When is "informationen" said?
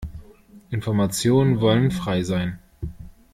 0.71-1.61